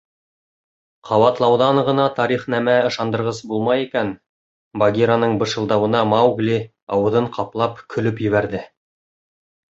[1.07, 4.09] —Ҡабатлауҙан ғына тарихнамә ышандырғыс булмай икән,—
[4.83, 6.57] Багираның бышылдауына Маугли,
[6.97, 8.63] ауыҙын ҡаплап, көлөп ебәрҙе.